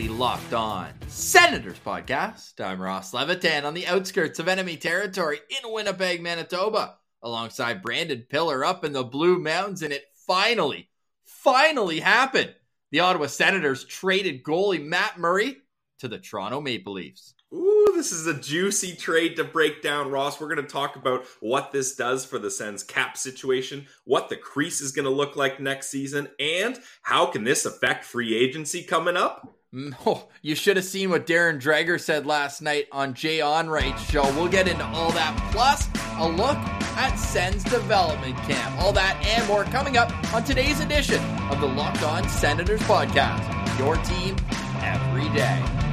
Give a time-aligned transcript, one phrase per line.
[0.00, 2.58] the Locked On Senators podcast.
[2.58, 8.64] I'm Ross Levitan on the outskirts of enemy territory in Winnipeg, Manitoba, alongside Brandon Piller
[8.64, 10.88] up in the Blue Mountains, and it finally,
[11.26, 12.54] finally happened.
[12.90, 15.58] The Ottawa Senators traded goalie Matt Murray
[15.98, 17.34] to the Toronto Maple Leafs.
[17.52, 20.40] Ooh, this is a juicy trade to break down, Ross.
[20.40, 24.36] We're going to talk about what this does for the Sens cap situation, what the
[24.36, 28.82] crease is going to look like next season, and how can this affect free agency
[28.82, 29.58] coming up?
[29.74, 34.22] Oh, you should have seen what Darren Dreger said last night on Jay Onrait's show.
[34.34, 36.56] We'll get into all that, plus a look
[36.96, 38.80] at Sens development camp.
[38.80, 43.78] All that and more coming up on today's edition of the Locked On Senators podcast.
[43.78, 44.36] Your team
[44.82, 45.89] every day.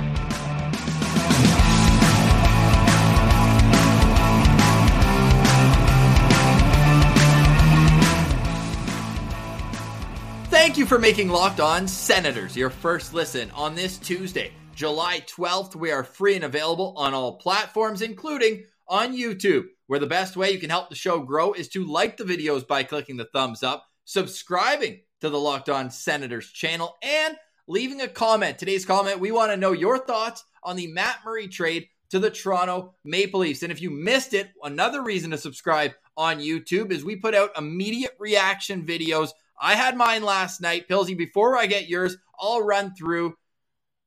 [10.68, 15.78] Thank you for making Locked On Senators your first listen on this Tuesday, July 12th.
[15.78, 20.52] We are free and available on all platforms, including on YouTube, where the best way
[20.52, 23.64] you can help the show grow is to like the videos by clicking the thumbs
[23.64, 27.38] up, subscribing to the Locked On Senators channel, and
[27.70, 28.60] leaving a comment.
[28.60, 32.30] Today's comment, we want to know your thoughts on the Matt Murray trade to the
[32.30, 33.64] Toronto Maple Leafs.
[33.64, 37.58] And if you missed it, another reason to subscribe on YouTube is we put out
[37.58, 40.88] immediate reaction videos I had mine last night.
[40.88, 43.36] Pilsy, before I get yours, I'll run through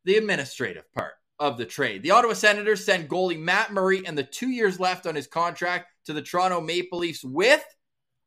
[0.04, 2.02] the administrative part of the trade.
[2.02, 5.86] The Ottawa Senators send goalie Matt Murray and the two years left on his contract
[6.04, 7.64] to the Toronto Maple Leafs with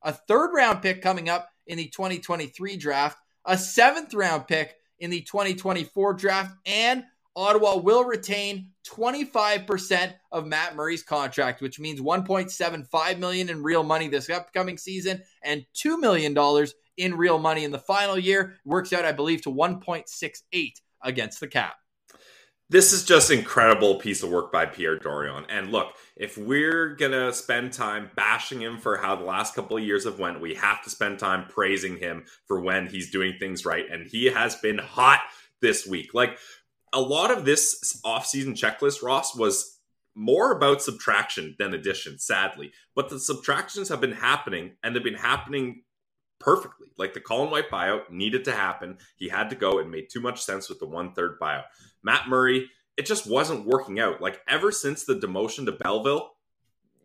[0.01, 5.09] a third round pick coming up in the 2023 draft, a seventh round pick in
[5.09, 7.03] the 2024 draft, and
[7.35, 14.07] Ottawa will retain 25% of Matt Murray's contract, which means 1.75 million in real money
[14.07, 18.55] this upcoming season and 2 million dollars in real money in the final year.
[18.65, 20.73] Works out, I believe, to 1.68
[21.03, 21.75] against the cap.
[22.69, 25.45] This is just incredible piece of work by Pierre Dorion.
[25.49, 29.83] And look, if we're gonna spend time bashing him for how the last couple of
[29.83, 33.65] years have went, we have to spend time praising him for when he's doing things
[33.65, 33.85] right.
[33.91, 35.21] And he has been hot
[35.61, 36.13] this week.
[36.13, 36.39] Like
[36.93, 39.79] a lot of this offseason checklist, Ross, was
[40.15, 42.71] more about subtraction than addition, sadly.
[42.95, 45.83] But the subtractions have been happening, and they've been happening
[46.43, 46.87] perfectly.
[46.97, 48.97] Like the Colin White buyout needed to happen.
[49.15, 49.79] He had to go.
[49.79, 51.63] It made too much sense with the one third buyout.
[52.03, 54.21] Matt Murray, it just wasn't working out.
[54.21, 56.31] Like ever since the demotion to Belleville,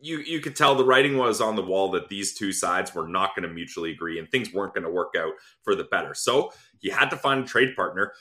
[0.01, 3.07] you you could tell the writing was on the wall that these two sides were
[3.07, 5.33] not going to mutually agree and things weren't going to work out
[5.63, 6.13] for the better.
[6.13, 8.13] So he had to find a trade partner.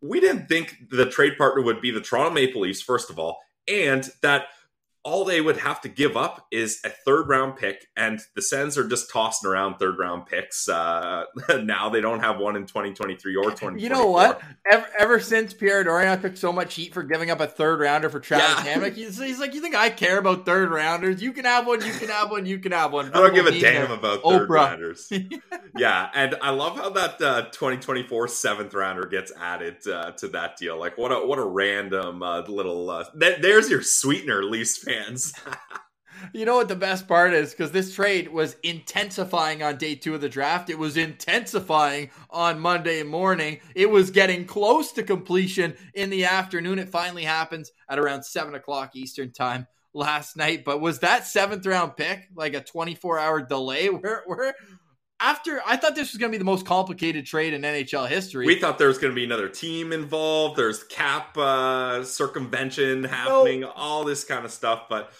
[0.00, 3.38] We didn't think the trade partner would be the Toronto Maple Leafs, first of all,
[3.66, 4.48] and that
[5.04, 8.78] all they would have to give up is a third round pick, and the Sens
[8.78, 10.66] are just tossing around third round picks.
[10.66, 11.24] Uh,
[11.62, 13.78] now they don't have one in 2023 or 2024.
[13.84, 14.40] You know what?
[14.70, 18.08] Ever, ever since Pierre Dorion took so much heat for giving up a third rounder
[18.08, 18.76] for Travis yeah.
[18.76, 21.22] Hamonic, he's, he's, like, "You think I care about third rounders?
[21.22, 21.84] You can have one.
[21.84, 22.46] You can have one.
[22.46, 24.48] You can have one." I don't give a damn about third Oprah.
[24.48, 25.12] rounders.
[25.76, 30.56] yeah, and I love how that uh, 2024 seventh rounder gets added uh, to that
[30.56, 30.78] deal.
[30.78, 32.88] Like, what a what a random uh, little.
[32.88, 35.32] Uh, th- there's your sweetener, Leafs fan fans.
[36.32, 37.50] you know what the best part is?
[37.50, 40.70] Because this trade was intensifying on day two of the draft.
[40.70, 43.60] It was intensifying on Monday morning.
[43.74, 46.78] It was getting close to completion in the afternoon.
[46.78, 50.64] It finally happens at around seven o'clock Eastern time last night.
[50.64, 53.88] But was that seventh round pick like a 24 hour delay?
[53.90, 54.54] Where, where,
[55.24, 58.46] after I thought this was going to be the most complicated trade in NHL history.
[58.46, 60.56] We thought there was going to be another team involved.
[60.56, 63.72] There's cap uh, circumvention happening, nope.
[63.74, 64.82] all this kind of stuff.
[64.90, 65.12] But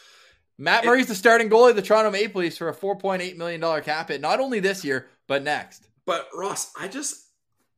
[0.59, 3.61] Matt Murray's it, the starting goalie of the Toronto Maple Leafs for a 4.8 million
[3.61, 5.89] dollar cap hit, not only this year but next.
[6.05, 7.25] But Ross, I just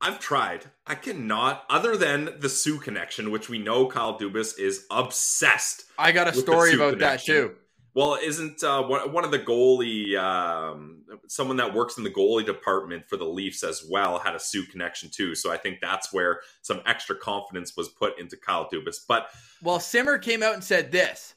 [0.01, 0.67] I've tried.
[0.85, 5.85] I cannot, other than the Soo connection, which we know Kyle Dubas is obsessed.
[5.97, 7.35] I got a story about connection.
[7.35, 7.55] that too.
[7.97, 10.99] Well, isn't uh, one of the goalie, um,
[11.29, 14.65] someone that works in the goalie department for the Leafs as well, had a Soo
[14.65, 15.35] connection too.
[15.35, 18.97] So I think that's where some extra confidence was put into Kyle Dubas.
[19.09, 19.31] But
[19.63, 21.37] well, Simmer came out and said this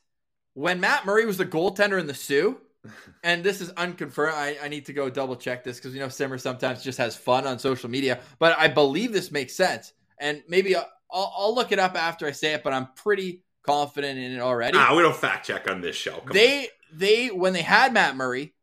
[0.53, 2.59] when Matt Murray was the goaltender in the Soo,
[3.23, 4.35] and this is unconfirmed.
[4.35, 7.15] I, I need to go double check this because you know Simmer sometimes just has
[7.15, 9.93] fun on social media, but I believe this makes sense.
[10.19, 13.43] And maybe uh, I'll, I'll look it up after I say it, but I'm pretty
[13.63, 14.77] confident in it already.
[14.77, 16.17] Ah, we don't fact check on this show.
[16.17, 16.67] Come they on.
[16.93, 18.53] they when they had Matt Murray,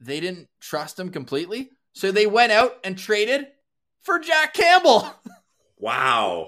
[0.00, 3.46] they didn't trust him completely, so they went out and traded
[4.02, 5.06] for Jack Campbell.
[5.78, 6.46] Wow.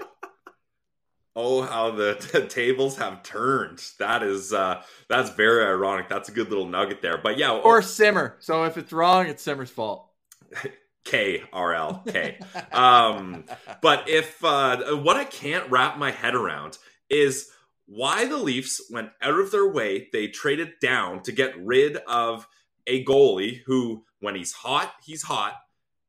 [1.34, 3.82] oh, how the, the tables have turned.
[3.98, 6.08] That is uh that's very ironic.
[6.08, 7.18] That's a good little nugget there.
[7.18, 8.36] But yeah, or Simmer.
[8.38, 10.08] So if it's wrong, it's Simmer's fault.
[11.04, 12.38] K R L K.
[12.72, 13.44] Um,
[13.82, 16.78] but if uh, what I can't wrap my head around
[17.10, 17.50] is
[17.86, 20.08] why the Leafs went out of their way.
[20.12, 22.46] They traded down to get rid of
[22.86, 25.54] a goalie who, when he's hot, he's hot.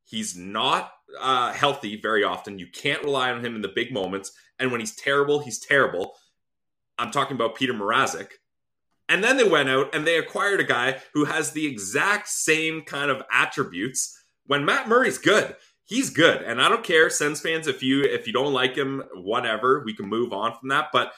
[0.06, 2.60] He's not uh, healthy very often.
[2.60, 4.32] You can't rely on him in the big moments.
[4.60, 6.14] And when he's terrible, he's terrible.
[6.98, 8.28] I'm talking about Peter Mrazek.
[9.08, 12.82] And then they went out and they acquired a guy who has the exact same
[12.82, 14.24] kind of attributes.
[14.48, 16.42] When Matt Murray's good, he's good.
[16.42, 19.94] And I don't care, Sens fans, if you if you don't like him, whatever, we
[19.94, 20.88] can move on from that.
[20.92, 21.14] But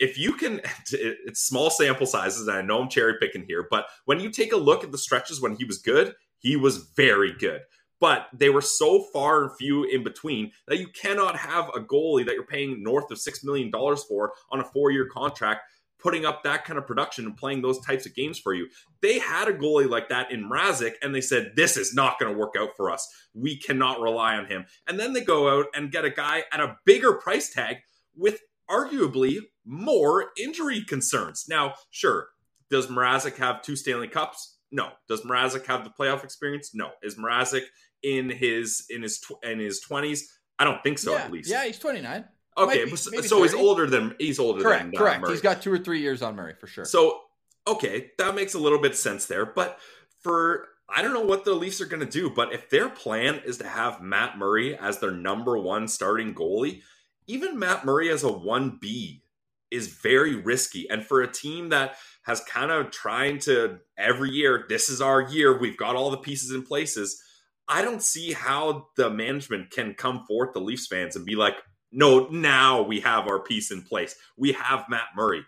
[0.00, 0.60] if you can,
[0.92, 4.52] it's small sample sizes, and I know I'm cherry picking here, but when you take
[4.52, 7.60] a look at the stretches when he was good, he was very good
[8.00, 12.24] but they were so far and few in between that you cannot have a goalie
[12.24, 15.60] that you're paying north of $6 million for on a four year contract
[16.00, 18.68] putting up that kind of production and playing those types of games for you.
[19.02, 22.32] They had a goalie like that in Mrazek, and they said, This is not going
[22.32, 23.06] to work out for us.
[23.34, 24.64] We cannot rely on him.
[24.88, 27.76] And then they go out and get a guy at a bigger price tag
[28.16, 31.46] with arguably more injury concerns.
[31.48, 32.28] Now, sure,
[32.70, 34.58] does Mrazek have two Stanley Cups?
[34.72, 34.90] No.
[35.08, 36.70] Does Mrazek have the playoff experience?
[36.74, 36.90] No.
[37.02, 37.64] Is Mrazek
[38.02, 40.30] in his in his tw- in his twenties?
[40.58, 41.12] I don't think so.
[41.12, 41.24] yeah.
[41.24, 41.50] At least.
[41.50, 42.24] Yeah, he's 29.
[42.58, 45.20] Okay, be- so he's older than he's older Correct, than uh, correct.
[45.22, 45.32] Murray.
[45.32, 46.84] He's got two or three years on Murray for sure.
[46.84, 47.20] So
[47.66, 49.46] okay, that makes a little bit sense there.
[49.46, 49.78] But
[50.20, 53.40] for I don't know what the Leafs are going to do, but if their plan
[53.44, 56.82] is to have Matt Murray as their number one starting goalie,
[57.26, 59.22] even Matt Murray as a one B
[59.70, 60.88] is very risky.
[60.88, 65.22] And for a team that has kind of trying to every year, this is our
[65.22, 67.20] year, we've got all the pieces in places.
[67.68, 71.54] I don't see how the management can come forth, the Leafs fans, and be like,
[71.92, 74.14] no, now we have our piece in place.
[74.36, 75.44] We have Matt Murray.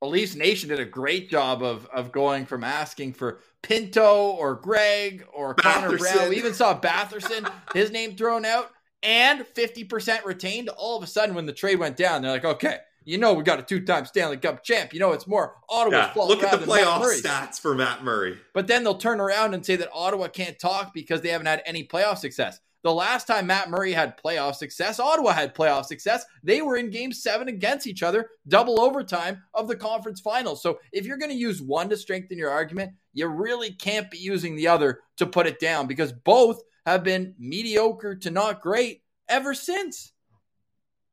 [0.00, 4.54] Well, Leafs Nation did a great job of of going from asking for Pinto or
[4.54, 6.14] Greg or Connor Batherson.
[6.14, 6.28] Brown.
[6.28, 8.70] We even saw Batherson, his name thrown out,
[9.02, 10.68] and 50% retained.
[10.68, 12.78] All of a sudden, when the trade went down, they're like, okay,
[13.08, 14.92] you know, we got a two time Stanley Cup champ.
[14.92, 16.28] You know, it's more Ottawa's Yeah, fault.
[16.28, 18.38] look at the playoff stats for Matt Murray.
[18.52, 21.62] But then they'll turn around and say that Ottawa can't talk because they haven't had
[21.64, 22.60] any playoff success.
[22.84, 26.26] The last time Matt Murray had playoff success, Ottawa had playoff success.
[26.42, 30.62] They were in game seven against each other, double overtime of the conference finals.
[30.62, 34.18] So if you're going to use one to strengthen your argument, you really can't be
[34.18, 39.02] using the other to put it down because both have been mediocre to not great
[39.30, 40.12] ever since.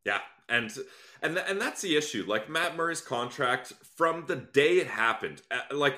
[0.06, 0.20] Yeah,
[0.50, 0.72] and
[1.25, 2.24] and and that's the issue.
[2.27, 5.98] Like Matt Murray's contract from the day it happened, uh, like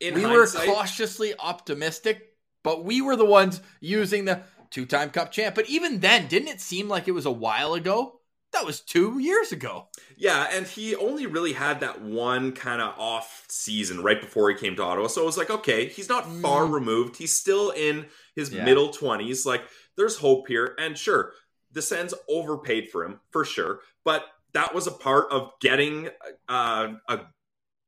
[0.00, 5.10] in we hindsight, were cautiously optimistic, but we were the ones using the two time
[5.10, 5.54] cup champ.
[5.54, 8.14] But even then, didn't it seem like it was a while ago?
[8.52, 9.88] That was two years ago.
[10.16, 14.56] yeah, and he only really had that one kind of off season right before he
[14.56, 15.06] came to Ottawa.
[15.08, 16.72] So it was like, okay, he's not far Mm.
[16.72, 17.16] removed.
[17.18, 18.64] He's still in his Yeah.
[18.64, 19.44] middle twenties.
[19.44, 19.64] Like
[19.98, 21.34] there's hope here, and sure,
[21.72, 26.08] the Sens overpaid for him for sure, but that was a part of getting
[26.48, 27.20] uh, a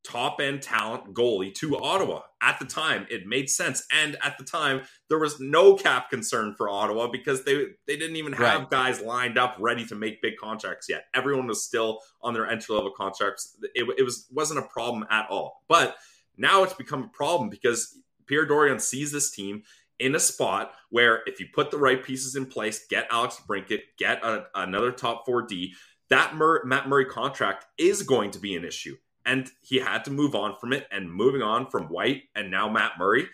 [0.02, 2.22] top end talent goalie to Ottawa.
[2.42, 6.54] At the time, it made sense, and at the time, there was no cap concern
[6.56, 8.70] for Ottawa because they they didn't even have Right.
[8.70, 11.04] guys lined up ready to make big contracts yet.
[11.14, 13.56] Everyone was still on their entry level contracts.
[13.74, 15.62] It, it was wasn't a problem at all.
[15.68, 15.96] But
[16.36, 19.62] now it's become a problem because Pierre Dorion sees this team
[20.00, 23.80] in a spot where if you put the right pieces in place, get Alex DeBrincat,
[23.98, 25.74] get a, another top four D,
[26.08, 28.96] that Mur- Matt Murray contract is going to be an issue.
[29.24, 30.88] And he had to move on from it.
[30.90, 33.28] And moving on from White and now Matt Murray,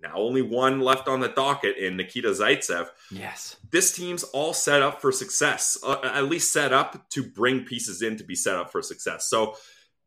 [0.00, 2.88] now only one left on the docket in Nikita Zaitsev.
[3.10, 3.56] Yes.
[3.70, 8.00] This team's all set up for success, uh, at least set up to bring pieces
[8.00, 9.28] in to be set up for success.
[9.28, 9.56] So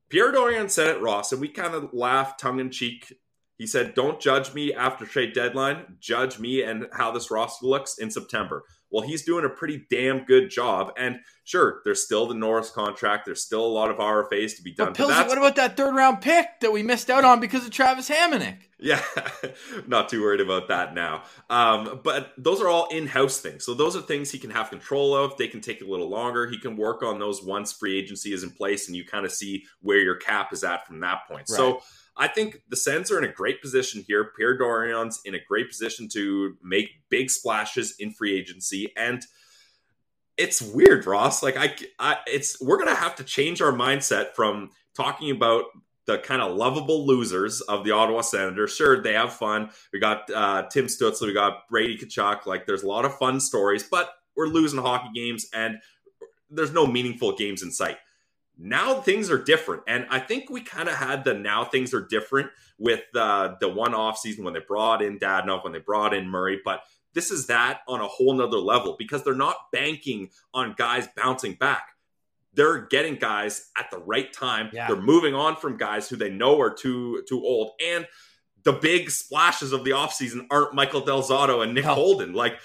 [0.10, 3.14] Pierre Dorion said it, Ross, and we kind of laughed tongue in cheek.
[3.58, 5.98] He said, Don't judge me after trade deadline.
[6.00, 8.64] Judge me and how this roster looks in September.
[8.90, 10.94] Well, he's doing a pretty damn good job.
[10.98, 13.26] And sure, there's still the Norris contract.
[13.26, 14.94] There's still a lot of RFAs to be done.
[14.94, 17.72] But Pilsy, what about that third round pick that we missed out on because of
[17.72, 18.60] Travis Hamonic?
[18.80, 19.04] Yeah,
[19.88, 21.24] not too worried about that now.
[21.50, 23.66] Um, but those are all in-house things.
[23.66, 25.36] So those are things he can have control of.
[25.36, 26.48] They can take a little longer.
[26.48, 29.34] He can work on those once free agency is in place, and you kind of
[29.34, 31.50] see where your cap is at from that point.
[31.50, 31.82] So Right.
[32.18, 34.32] I think the Sens are in a great position here.
[34.36, 39.24] Pierre Dorion's in a great position to make big splashes in free agency, and
[40.38, 41.44] it's weird, Ross.
[41.44, 45.66] Like I, I, it's we're gonna have to change our mindset from talking about
[46.08, 48.74] the kind of lovable losers of the Ottawa Senators.
[48.74, 49.70] Sure, they have fun.
[49.92, 52.46] We got uh, Tim Stützle, we got Brady Tkachuk.
[52.46, 55.80] Like, there's a lot of fun stories, but we're losing hockey games, and
[56.50, 57.98] there's no meaningful games in sight.
[58.58, 62.02] Now things are different, and I think we kind of had the now things are
[62.02, 62.50] different
[62.80, 66.28] with uh, the one off season when they brought in Dadonov, when they brought in
[66.28, 66.82] Murray, but
[67.14, 71.54] this is that on a whole nother level because they're not banking on guys bouncing
[71.54, 71.88] back
[72.58, 74.70] they're getting guys at the right time.
[74.74, 74.88] Yeah.
[74.88, 77.72] They're moving on from guys who they know are too too old.
[77.80, 78.06] And
[78.64, 81.94] the big splashes of the offseason aren't Michael Del Zotto and Nick no.
[81.94, 82.34] Holden.
[82.34, 82.60] Like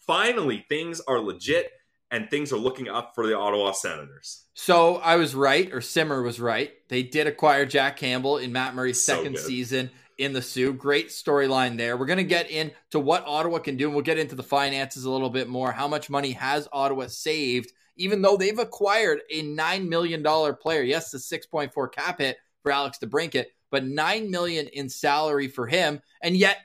[0.00, 1.70] finally things are legit
[2.10, 4.44] and things are looking up for the Ottawa Senators.
[4.54, 6.72] So I was right, or Simmer was right.
[6.88, 10.72] They did acquire Jack Campbell in Matt Murray's second so season in the Soo.
[10.72, 11.96] Great storyline there.
[11.96, 15.04] We're going to get into what Ottawa can do, and we'll get into the finances
[15.04, 15.70] a little bit more.
[15.70, 20.22] How much money has Ottawa saved even though they've acquired a $9 million
[20.56, 20.82] player.
[20.82, 26.00] Yes, the 6.4 cap hit for Alex DeBrincat, but 9 million in salary for him.
[26.22, 26.58] And yet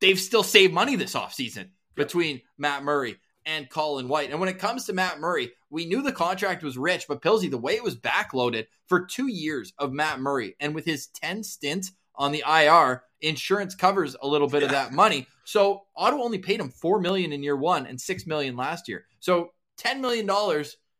[0.00, 4.30] they've still saved money this offseason between Matt Murray and Colin White.
[4.30, 7.50] And when it comes to Matt Murray, we knew the contract was rich, but Pilsy,
[7.50, 11.42] the way it was backloaded for two years of Matt Murray, and with his 10
[11.42, 14.66] stints on the IR, insurance covers a little bit yeah.
[14.66, 15.26] of that money.
[15.44, 19.06] So Ottawa only paid him four million in year one and six million last year.
[19.20, 20.28] So $10 million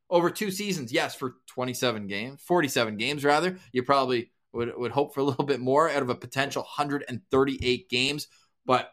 [0.08, 0.92] over two seasons.
[0.92, 3.58] Yes, for 27 games, 47 games rather.
[3.72, 7.88] You probably would, would hope for a little bit more out of a potential 138
[7.88, 8.28] games.
[8.66, 8.92] But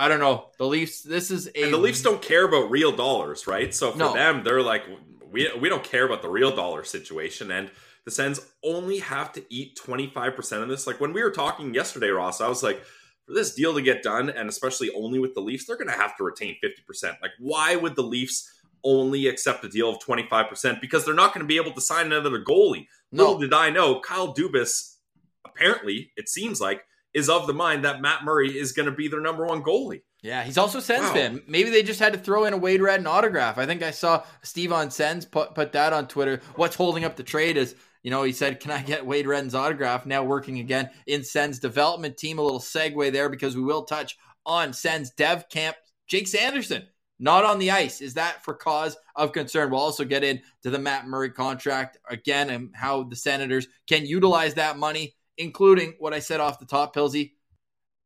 [0.00, 0.46] I don't know.
[0.56, 1.64] The Leafs, this is a.
[1.64, 3.74] And the Leafs don't care about real dollars, right?
[3.74, 4.14] So for no.
[4.14, 4.84] them, they're like,
[5.30, 7.50] we, we don't care about the real dollar situation.
[7.50, 7.70] And
[8.06, 10.86] the Sens only have to eat 25% of this.
[10.86, 12.82] Like when we were talking yesterday, Ross, I was like,
[13.26, 15.94] for this deal to get done, and especially only with the Leafs, they're going to
[15.94, 17.20] have to retain 50%.
[17.20, 18.50] Like, why would the Leafs
[18.84, 22.06] only accept a deal of 25% because they're not going to be able to sign
[22.06, 22.86] another goalie.
[23.12, 23.24] No.
[23.24, 24.96] Little did I know, Kyle Dubas,
[25.44, 29.08] apparently, it seems like, is of the mind that Matt Murray is going to be
[29.08, 30.02] their number one goalie.
[30.22, 31.14] Yeah, he's also Sens wow.
[31.14, 31.42] fan.
[31.46, 33.58] Maybe they just had to throw in a Wade Redden autograph.
[33.58, 36.40] I think I saw Steve on Sens put, put that on Twitter.
[36.56, 39.54] What's holding up the trade is, you know, he said, Can I get Wade Redden's
[39.54, 40.06] autograph?
[40.06, 42.38] Now working again in Sens development team.
[42.38, 45.76] A little segue there because we will touch on Sens dev camp.
[46.06, 46.86] Jake Sanderson
[47.20, 48.00] not on the ice.
[48.00, 49.70] Is that for cause of concern?
[49.70, 54.54] We'll also get into the Matt Murray contract again and how the Senators can utilize
[54.54, 57.32] that money, including what I said off the top, Pilsy.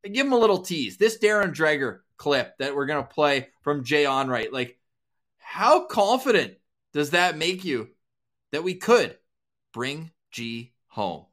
[0.05, 0.97] Give him a little tease.
[0.97, 4.79] This Darren Dreger clip that we're going to play from Jay Onrait, like,
[5.39, 6.55] how confident
[6.93, 7.89] does that make you
[8.53, 9.19] that we could
[9.73, 11.27] bring G home?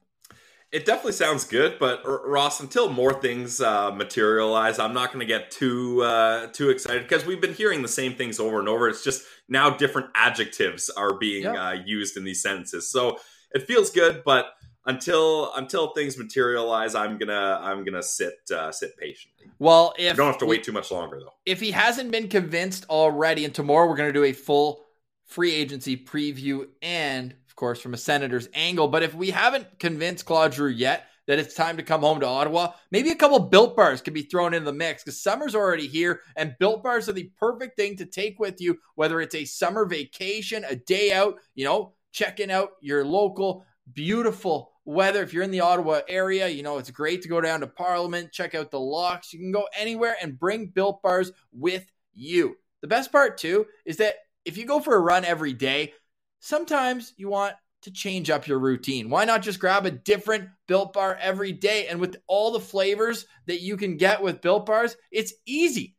[0.71, 5.25] It definitely sounds good, but Ross, until more things uh, materialize, I'm not going to
[5.25, 8.87] get too uh, too excited because we've been hearing the same things over and over.
[8.87, 11.55] It's just now different adjectives are being yep.
[11.57, 13.19] uh, used in these sentences, so
[13.51, 14.23] it feels good.
[14.23, 14.45] But
[14.85, 19.47] until until things materialize, I'm gonna I'm gonna sit uh, sit patiently.
[19.59, 21.33] Well, if you don't have to wait too much longer though.
[21.45, 24.83] If he hasn't been convinced already, and tomorrow we're gonna do a full
[25.25, 28.87] free agency preview and of course, from a Senators angle.
[28.87, 32.25] But if we haven't convinced Claude Giroux yet that it's time to come home to
[32.25, 35.85] Ottawa, maybe a couple built bars could be thrown in the mix because summer's already
[35.85, 39.43] here, and built bars are the perfect thing to take with you, whether it's a
[39.43, 45.21] summer vacation, a day out, you know, checking out your local beautiful weather.
[45.21, 48.31] If you're in the Ottawa area, you know, it's great to go down to Parliament,
[48.31, 49.33] check out the locks.
[49.33, 52.55] You can go anywhere and bring built bars with you.
[52.81, 55.93] The best part, too, is that if you go for a run every day,
[56.39, 59.09] sometimes you want to change up your routine.
[59.09, 61.87] Why not just grab a different built bar every day?
[61.87, 65.95] And with all the flavors that you can get with built bars, it's easy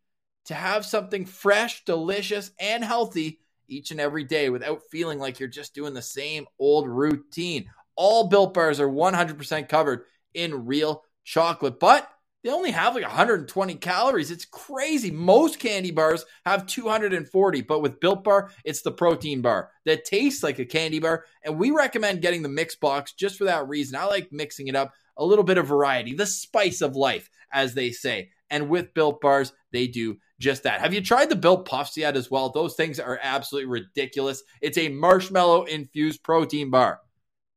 [0.47, 5.49] to have something fresh, delicious, and healthy each and every day without feeling like you're
[5.49, 7.69] just doing the same old routine.
[7.97, 12.09] All built bars are 100% covered in real chocolate, but
[12.43, 14.31] they only have like 120 calories.
[14.31, 15.11] It's crazy.
[15.11, 20.43] Most candy bars have 240, but with Built Bar, it's the protein bar that tastes
[20.43, 21.25] like a candy bar.
[21.45, 23.97] And we recommend getting the mix box just for that reason.
[23.97, 27.75] I like mixing it up, a little bit of variety, the spice of life, as
[27.75, 28.31] they say.
[28.51, 30.81] And with Built Bars, they do just that.
[30.81, 32.51] Have you tried the Built Puffs yet as well?
[32.51, 34.43] Those things are absolutely ridiculous.
[34.61, 37.01] It's a marshmallow infused protein bar.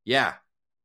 [0.06, 0.34] Yeah,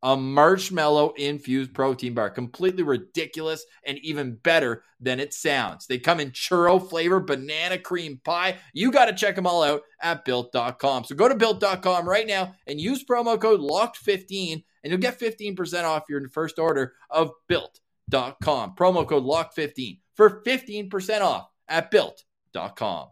[0.03, 2.31] a marshmallow infused protein bar.
[2.31, 5.87] Completely ridiculous and even better than it sounds.
[5.87, 8.59] They come in churro flavor, banana cream pie.
[8.73, 11.05] You got to check them all out at built.com.
[11.05, 15.85] So go to built.com right now and use promo code LOCKED15 and you'll get 15%
[15.85, 18.75] off your first order of built.com.
[18.75, 23.09] Promo code LOCKED15 for 15% off at built.com.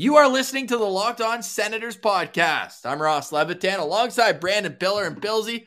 [0.00, 2.86] You are listening to the Locked On Senators podcast.
[2.86, 5.66] I'm Ross Levitan alongside Brandon Piller and Pilsy.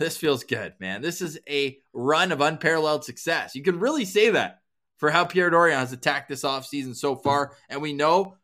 [0.00, 1.00] This feels good, man.
[1.00, 3.54] This is a run of unparalleled success.
[3.54, 4.62] You can really say that
[4.96, 7.52] for how Pierre Dorion has attacked this offseason so far.
[7.68, 8.34] And we know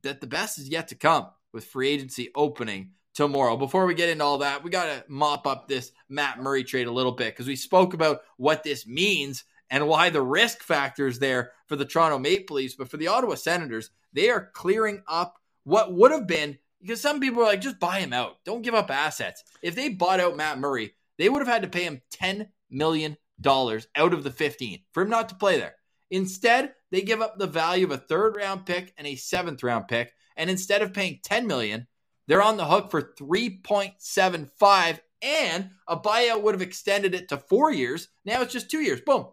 [0.00, 3.58] that the best is yet to come with free agency opening tomorrow.
[3.58, 6.86] Before we get into all that, we got to mop up this Matt Murray trade
[6.86, 11.06] a little bit because we spoke about what this means and why the risk factor
[11.06, 12.74] is there for the Toronto Maple Leafs.
[12.74, 17.20] But for the Ottawa Senators, they are clearing up what would have been because some
[17.20, 18.44] people are like, just buy him out.
[18.44, 19.42] Don't give up assets.
[19.62, 23.16] If they bought out Matt Murray, they would have had to pay him $10 million
[23.44, 25.74] out of the 15 for him not to play there.
[26.10, 29.88] Instead, they give up the value of a third round pick and a seventh round
[29.88, 30.12] pick.
[30.36, 31.88] And instead of paying 10 million,
[32.28, 37.72] they're on the hook for 3.75 and a buyout would have extended it to four
[37.72, 38.08] years.
[38.24, 39.00] Now it's just two years.
[39.00, 39.26] Boom.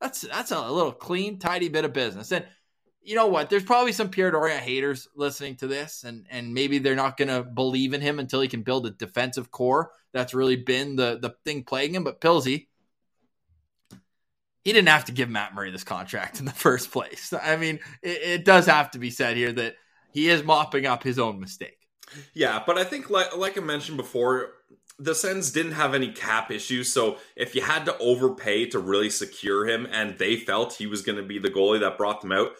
[0.00, 2.30] That's that's a little clean, tidy bit of business.
[2.32, 2.44] And
[3.02, 3.48] you know what?
[3.48, 7.28] There's probably some Pierre Dorion haters listening to this, and and maybe they're not going
[7.28, 9.90] to believe in him until he can build a defensive core.
[10.12, 12.04] That's really been the the thing plaguing him.
[12.04, 12.68] But Pilsy,
[14.62, 17.32] he didn't have to give Matt Murray this contract in the first place.
[17.32, 19.76] I mean, it, it does have to be said here that
[20.12, 21.78] he is mopping up his own mistake.
[22.34, 24.50] Yeah, but I think like like I mentioned before,
[24.98, 29.10] the Sens didn't have any cap issues, so if you had to overpay to really
[29.10, 32.32] secure him, and they felt he was going to be the goalie that brought them
[32.32, 32.50] out,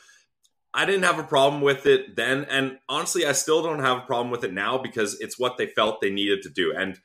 [0.73, 4.07] I didn't have a problem with it then, and honestly, I still don't have a
[4.07, 6.99] problem with it now because it's what they felt they needed to do, and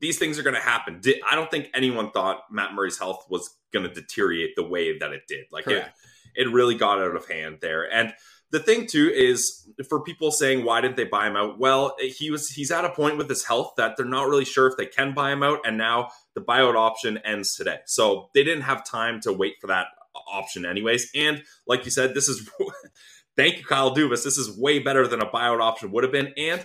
[0.00, 1.00] these things are going to happen.
[1.30, 5.12] I don't think anyone thought Matt Murray's health was going to deteriorate the way that
[5.12, 5.46] it did.
[5.52, 5.86] Like it,
[6.34, 8.14] it really got out of hand there, and
[8.52, 11.58] the thing too is for people saying why didn't they buy him out?
[11.58, 14.66] Well, he was he's at a point with his health that they're not really sure
[14.68, 18.44] if they can buy him out, and now the buyout option ends today, so they
[18.44, 19.86] didn't have time to wait for that
[20.30, 21.10] option anyways.
[21.14, 22.48] And like you said, this is
[23.36, 24.22] thank you, Kyle Dubas.
[24.22, 26.64] This is way better than a buyout option would have been, and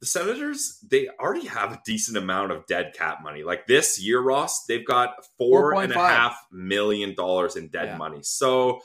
[0.00, 3.44] the Senators, they already have a decent amount of dead cap money.
[3.44, 7.96] Like this year, Ross, they've got four and a half million dollars in dead yeah.
[7.96, 8.18] money.
[8.22, 8.80] So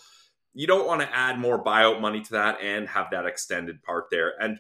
[0.58, 4.06] you don't want to add more buyout money to that and have that extended part
[4.10, 4.34] there.
[4.42, 4.58] And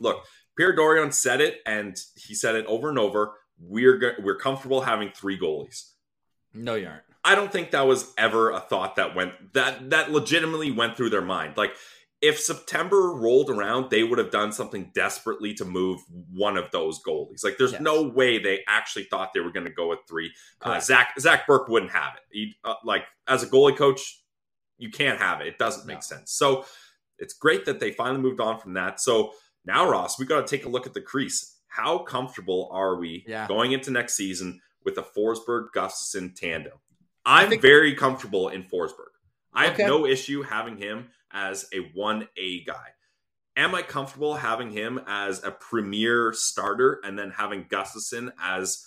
[0.00, 0.24] look,
[0.56, 3.32] Pierre Dorion said it, and he said it over and over.
[3.60, 5.90] We're we're comfortable having three goalies.
[6.54, 7.02] No, you aren't.
[7.24, 11.10] I don't think that was ever a thought that went that that legitimately went through
[11.10, 11.56] their mind.
[11.56, 11.72] Like
[12.20, 16.00] if September rolled around, they would have done something desperately to move
[16.32, 17.44] one of those goalies.
[17.44, 17.80] Like, there's yes.
[17.80, 20.32] no way they actually thought they were going to go with three.
[20.60, 22.22] Uh, Zach Zach Bierk wouldn't have it.
[22.30, 24.20] He uh, like as a goalie coach,
[24.78, 25.48] you can't have it.
[25.48, 26.00] It doesn't make no.
[26.00, 26.32] sense.
[26.32, 26.64] So
[27.18, 29.00] it's great that they finally moved on from that.
[29.00, 29.32] So
[29.64, 31.56] now, Ross, we got to take a look at the crease.
[31.66, 33.46] How comfortable are we yeah.
[33.46, 36.78] going into next season with a Forsberg Gustavsson tandem?
[37.24, 39.12] I'm think- very comfortable in Forsberg.
[39.52, 42.88] I have no issue having him as a 1A guy.
[43.56, 48.86] Am I comfortable having him as a premier starter and then having Gustavsson as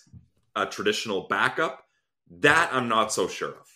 [0.55, 1.83] a traditional backup?
[2.29, 3.67] That I'm not so sure of.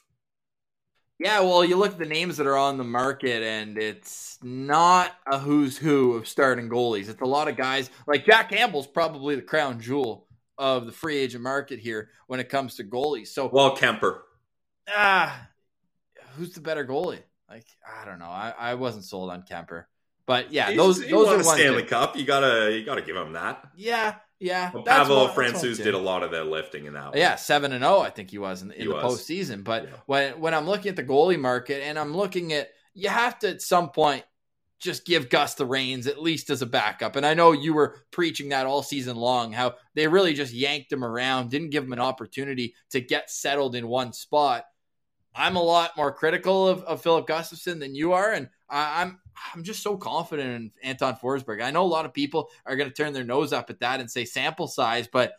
[1.17, 5.13] Yeah, well, you look at the names that are on the market, and it's not
[5.25, 7.07] a who's who of starting goalies.
[7.07, 11.17] It's a lot of guys like Jack Campbell's probably the crown jewel of the free
[11.17, 13.27] agent market here when it comes to goalies.
[13.27, 14.19] So, well, Kuemper.
[14.89, 15.47] Ah,
[16.35, 17.23] who's the better goalie?
[17.49, 18.25] Like, I don't know.
[18.25, 19.85] I, I wasn't sold on Kuemper,
[20.25, 22.17] but yeah, He's, those those are a Stanley Cup.
[22.17, 23.63] You gotta you gotta give him that.
[23.77, 24.71] Yeah, yeah.
[24.73, 27.09] Well, Pavel Francouz did a lot of the lifting in that.
[27.09, 27.17] One.
[27.17, 27.97] Yeah, seven and zero.
[27.97, 29.03] Oh, I think he was in, in he the was.
[29.03, 29.63] postseason.
[29.63, 29.89] But yeah.
[30.05, 33.49] when when I'm looking at the goalie market and I'm looking at, you have to
[33.49, 34.23] at some point
[34.79, 37.15] just give Gus the reins at least as a backup.
[37.15, 40.91] And I know you were preaching that all season long, how they really just yanked
[40.91, 44.65] him around, didn't give him an opportunity to get settled in one spot.
[45.35, 49.19] I'm a lot more critical of, of Filip Gustavsson than you are, and I, I'm
[49.53, 51.61] I'm just so confident in Anton Forsberg.
[51.61, 53.99] I know a lot of people are going to turn their nose up at that
[53.99, 55.33] and say sample size, but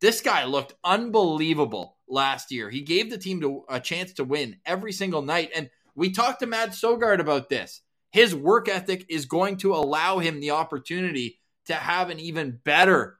[0.00, 2.70] this guy looked unbelievable last year.
[2.70, 5.50] He gave the team to, a chance to win every single night.
[5.54, 7.80] And we talked to Mads Sogaard about this.
[8.10, 13.18] His work ethic is going to allow him the opportunity to have an even better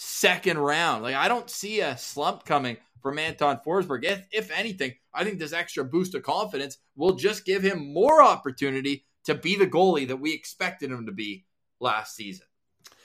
[0.00, 1.02] second round.
[1.02, 4.04] Like, I don't see a slump coming from Anton Forsberg.
[4.04, 8.22] If, if anything, I think this extra boost of confidence will just give him more
[8.22, 11.44] opportunity to be the goalie that we expected him to be
[11.80, 12.46] last season.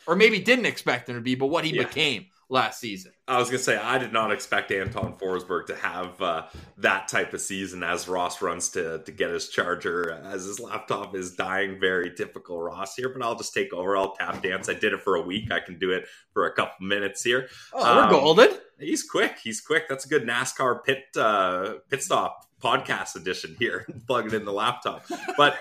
[0.07, 1.83] Or maybe didn't expect him to be, but what he yeah.
[1.83, 3.11] became last season.
[3.27, 6.43] I was going to say, I did not expect Anton Forsberg to have uh,
[6.77, 11.15] that type of season as Ross runs to, to get his charger as his laptop
[11.15, 11.79] is dying.
[11.79, 13.97] Very typical Ross here, but I'll just take over.
[13.97, 14.69] I'll tap dance.
[14.69, 15.51] I did it for a week.
[15.51, 17.49] I can do it for a couple minutes here.
[17.73, 18.49] Oh, um, we're golden.
[18.79, 19.37] He's quick.
[19.43, 19.87] He's quick.
[19.89, 23.87] That's a good NASCAR pit uh, pit stop podcast edition here.
[24.07, 25.05] Plug it in the laptop.
[25.37, 25.57] But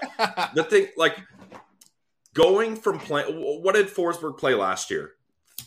[0.55, 1.17] the thing, like,
[2.35, 3.25] going from play.
[3.25, 5.13] What did Forsberg play last year?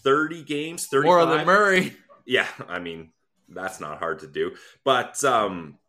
[0.08, 1.94] Thirty games, thirty More than Murray.
[2.26, 3.12] Yeah, I mean
[3.50, 4.54] that's not hard to do,
[4.86, 5.80] but um,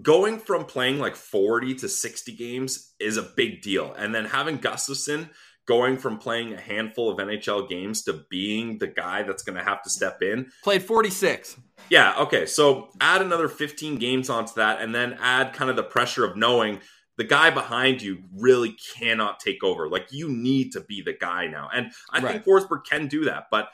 [0.00, 4.58] going from playing like forty to sixty games is a big deal, and then having
[4.58, 5.28] Gustavsson
[5.66, 9.62] going from playing a handful of NHL games to being the guy that's going to
[9.62, 10.50] have to step in.
[10.64, 11.58] Played 46.
[11.90, 12.46] Yeah, okay.
[12.46, 16.38] So add another 15 games onto that and then add kind of the pressure of
[16.38, 16.80] knowing
[17.18, 19.88] the guy behind you really cannot take over.
[19.88, 21.68] Like you need to be the guy now.
[21.74, 22.32] And I right.
[22.32, 23.70] think Forsberg can do that, but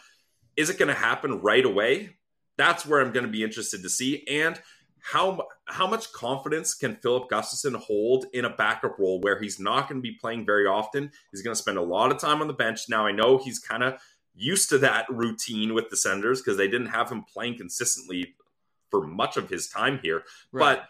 [0.57, 2.17] is it going to happen right away?
[2.57, 4.27] That's where I'm going to be interested to see.
[4.27, 4.61] And
[5.03, 9.89] how how much confidence can Filip Gustavsson hold in a backup role where he's not
[9.89, 11.13] going to be playing very often?
[11.31, 12.89] He's going to spend a lot of time on the bench.
[12.89, 14.01] Now I know he's kind of
[14.35, 18.35] used to that routine with the Senators because they didn't have him playing consistently
[18.91, 20.23] for much of his time here.
[20.51, 20.77] Right.
[20.79, 20.89] But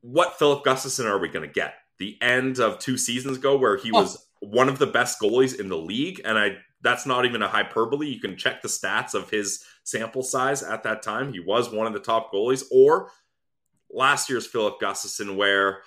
[0.00, 1.74] what Filip Gustavsson are we going to get?
[1.98, 4.02] The end of two seasons ago where he oh.
[4.02, 7.48] was one of the best goalies in the league and I that's not even a
[7.48, 8.08] hyperbole.
[8.08, 11.32] You can check the stats of his sample size at that time.
[11.32, 12.64] He was one of the top goalies.
[12.70, 13.10] Or
[13.90, 15.82] last year's Filip Gustavsson, where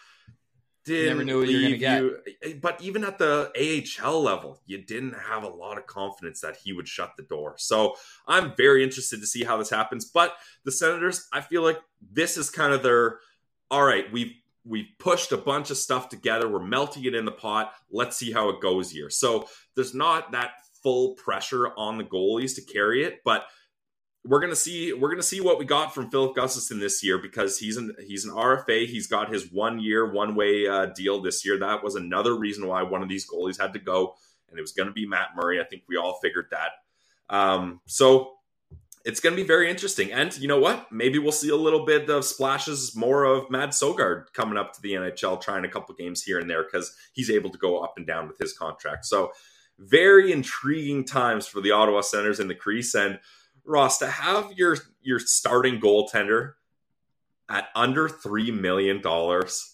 [0.85, 2.03] did never knew what you were going to get.
[2.43, 6.57] Eh, but even at the AHL level, you didn't have a lot of confidence that
[6.57, 7.55] he would shut the door.
[7.57, 7.95] So
[8.27, 10.05] I'm very interested to see how this happens.
[10.05, 13.19] But the Senators, I feel like this is kind of their
[13.73, 14.05] all right.
[14.11, 16.47] We've we've pushed a bunch of stuff together.
[16.47, 17.73] We're melting it in the pot.
[17.89, 19.09] Let's see how it goes here.
[19.09, 20.51] So there's not that
[20.83, 23.45] full pressure on the goalies to carry it, but
[24.23, 27.57] we're gonna see we're gonna see what we got from Filip Gustavsson this year because
[27.57, 28.85] he's an he's an RFA.
[28.85, 31.57] He's got his one year one way uh, deal this year.
[31.57, 34.13] That was another reason why one of these goalies had to go,
[34.49, 35.59] and it was going to be Matt Murray.
[35.59, 36.73] I think we all figured that.
[37.35, 38.32] Um, so
[39.05, 40.11] it's going to be very interesting.
[40.11, 40.91] And you know what?
[40.91, 44.81] Maybe we'll see a little bit of splashes more of Mads Sogaard coming up to
[44.81, 47.95] the NHL, trying a couple games here and there because he's able to go up
[47.97, 49.05] and down with his contract.
[49.05, 49.33] So
[49.77, 52.95] very intriguing times for the Ottawa Senators in the crease.
[52.95, 53.19] And
[53.65, 56.53] Ross, to have your your starting goaltender
[57.49, 59.69] at under three million dollars.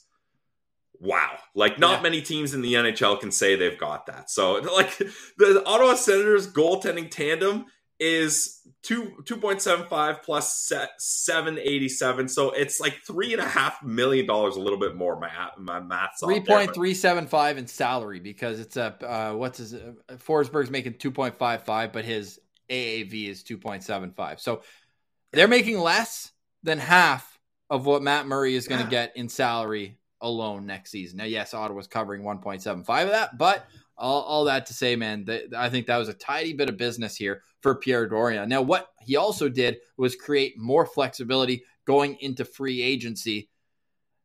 [1.00, 1.38] Wow.
[1.56, 2.02] Like not yeah.
[2.02, 4.30] many teams in the NHL can say they've got that.
[4.30, 4.98] So like
[5.38, 7.68] the Ottawa Senators goaltending tandem
[8.00, 12.28] is two two point seven five plus seven eighty seven.
[12.28, 15.20] So it's like three and a half million dollars, a little bit more.
[15.20, 19.58] My my math's three point three seven five in salary because it's a uh, what's
[19.58, 24.12] his uh, Forsberg's making two point five five, but his AAV is two point seven
[24.12, 24.40] five.
[24.40, 24.62] So
[25.32, 26.32] they're making less
[26.64, 29.06] than half of what Matt Murray is going to yeah.
[29.06, 31.18] get in salary alone next season.
[31.18, 33.66] Now, yes, Ottawa's covering one point seven five of that, but
[34.00, 37.16] all, all that to say, man, I think that was a tidy bit of business
[37.16, 38.48] here for Pierre Dorion.
[38.48, 43.50] Now, what he also did was create more flexibility going into free agency.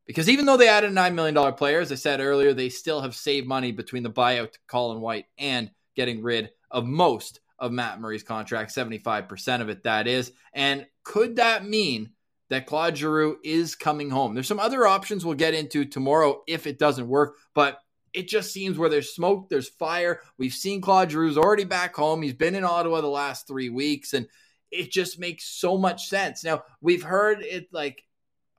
[0.06, 3.14] Because even though they added $9 million player, as I said earlier, they still have
[3.14, 8.00] saved money between the buyout to Colin White and getting rid of most of Matt
[8.00, 10.32] Murray's contract, 75% of it, that is.
[10.52, 12.10] And could that mean
[12.50, 14.34] that Claude Giroux is coming home?
[14.34, 17.78] There's some other options we'll get into tomorrow if it doesn't work, but
[18.14, 20.20] it just seems where there's smoke, there's fire.
[20.38, 22.22] We've seen Claude Giroux's already back home.
[22.22, 24.26] He's been in Ottawa the last three weeks, and
[24.70, 26.44] it just makes so much sense.
[26.44, 28.04] Now, we've heard it like,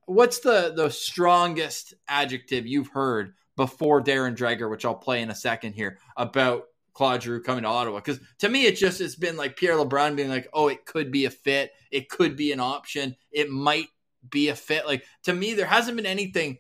[0.06, 5.36] what's the, the strongest adjective you've heard before Darren Dreger, which I'll play in a
[5.36, 8.00] second here, about Claude Giroux coming to Ottawa?
[8.00, 11.12] Because to me, it just it's been like Pierre LeBrun being like, oh, it could
[11.12, 11.72] be a fit.
[11.92, 13.16] It could be an option.
[13.32, 13.88] It might
[14.30, 14.86] be a fit.
[14.86, 16.58] Like, to me, there hasn't been anything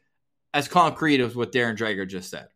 [0.53, 2.47] as concrete as what Darren Dreger just said.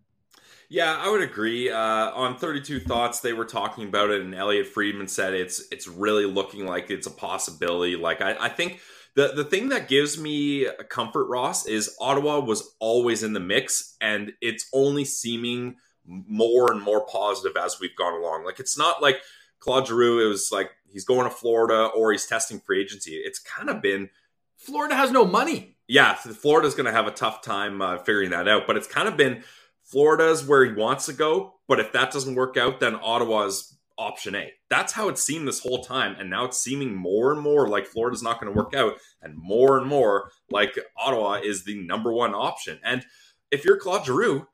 [0.70, 1.72] Yeah, I would agree.
[1.72, 5.88] Uh, on 32 Thoughts, they were talking about it, and Elliotte Friedman said it's it's
[5.88, 7.96] really looking like it's a possibility.
[7.96, 8.80] Like I, I think
[9.16, 13.96] the the thing that gives me comfort, Ross, is Ottawa was always in the mix,
[14.00, 18.46] and it's only seeming more and more positive as we've gone along.
[18.46, 19.18] Like it's not like
[19.60, 20.24] Claude Giroux.
[20.24, 23.14] It was like he's going to Florida or he's testing free agency.
[23.16, 24.12] It's kind of been
[24.56, 25.78] Florida has no money.
[25.88, 28.68] Yeah, Florida's going to have a tough time uh, figuring that out.
[28.68, 29.44] But it's kind of been
[29.92, 34.36] Florida's where he wants to go, but if that doesn't work out, then Ottawa's option
[34.36, 34.52] A.
[34.70, 36.16] That's how it seemed this whole time.
[36.20, 39.36] And now it's seeming more and more like Florida's not going to work out, and
[39.36, 42.80] more and more like Ottawa is the number one option.
[42.84, 43.06] And
[43.52, 44.48] if you're Claude Giroux,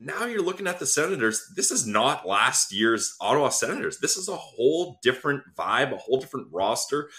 [0.00, 1.52] now you're looking at the Senators.
[1.54, 3.98] This is not last year's Ottawa Senators.
[3.98, 7.10] This is a whole different vibe, a whole different roster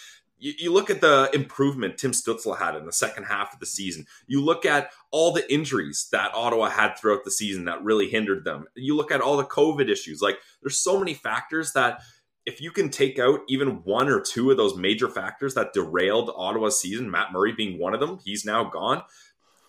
[0.41, 3.65] you, you look at the improvement Tim Stützle had in the second half of the
[3.65, 4.05] season.
[4.27, 8.43] You look at all the injuries that Ottawa had throughout the season that really hindered
[8.43, 8.65] them.
[8.75, 10.21] You look at all the COVID issues.
[10.21, 12.01] Like there's so many factors that
[12.45, 16.31] if you can take out even one or two of those major factors that derailed
[16.35, 19.03] Ottawa's season, Matt Murray being one of them, he's now gone.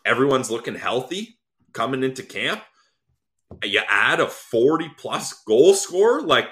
[0.07, 1.39] Everyone's looking healthy
[1.75, 2.63] coming into camp.
[3.63, 6.49] you add a 40 plus goal scorer, like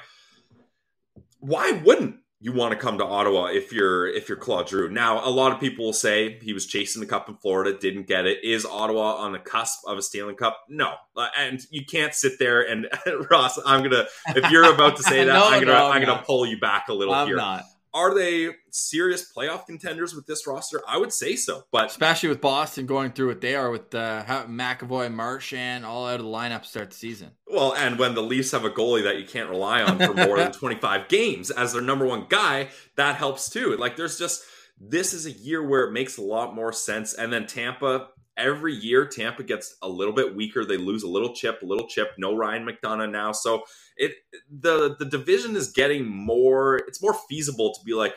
[1.38, 4.88] why wouldn't you want to come to Ottawa if you're if you're Claude Giroux.
[4.90, 8.06] Now, a lot of people will say he was chasing the cup in Florida, didn't
[8.06, 8.42] get it.
[8.42, 10.58] Is Ottawa on the cusp of a Stanley Cup?
[10.68, 12.88] No, uh, and you can't sit there and
[13.30, 13.58] Ross.
[13.66, 16.22] I'm gonna if you're about to say that, No, I'm gonna no, I'm I'm gonna
[16.22, 17.36] pull you back a little I'm here.
[17.36, 17.64] not.
[17.92, 20.80] Are they serious playoff contenders with this roster?
[20.86, 24.24] I would say so, but Especially with Boston going through what they are with uh,
[24.48, 27.32] McAvoy, Marchand, all out of the lineup to start the season.
[27.48, 30.36] Well, and when the Leafs have a goalie that you can't rely on for more
[30.36, 33.76] than 25 games as their number one guy, that helps too.
[33.76, 34.44] Like, there's just
[34.80, 37.12] this is a year where it makes a lot more sense.
[37.12, 38.08] And then Tampa,
[38.40, 40.64] every year, Tampa gets a little bit weaker.
[40.64, 42.12] They lose a little chip, a little chip.
[42.18, 43.64] No Ryan McDonagh now, so
[43.96, 44.14] it
[44.50, 46.76] the the division is getting more.
[46.76, 48.14] It's more feasible to be like.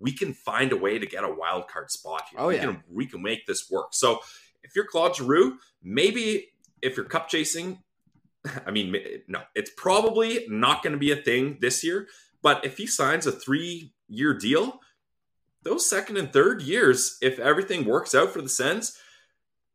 [0.00, 2.38] We can find a way to get a wild card spot here.
[2.40, 2.60] Oh, we yeah.
[2.60, 3.88] can we can make this work.
[3.92, 4.20] So
[4.62, 6.52] if you're Claude Giroux, maybe
[6.82, 7.82] if you're cup chasing,
[8.66, 8.94] I mean,
[9.26, 12.06] no, it's probably not going to be a thing this year.
[12.42, 14.80] But if he signs a three year deal,
[15.62, 18.96] those second and third years, if everything works out for the Sens,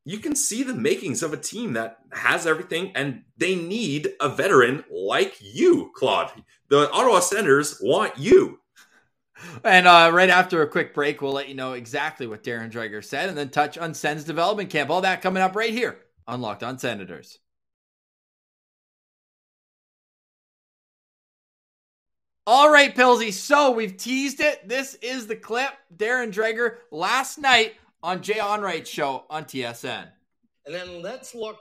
[0.05, 4.29] you can see the makings of a team that has everything and they need a
[4.29, 6.31] veteran like you, Claude.
[6.69, 8.59] The Ottawa Senators want you.
[9.63, 13.03] And uh, right after a quick break, we'll let you know exactly what Darren Dreger
[13.03, 14.89] said and then touch on Sens development camp.
[14.89, 17.39] All that coming up right here on Locked On Senators.
[22.45, 23.31] All right, Pilsy.
[23.31, 24.67] So we've teased it.
[24.67, 25.71] This is the clip.
[25.95, 30.09] Darren Dreger last night on Jay Onrait's show on TSN.
[30.65, 31.57] And then let's look